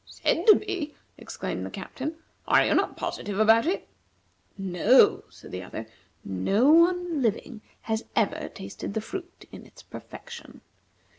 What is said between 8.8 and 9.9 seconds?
the fruit in its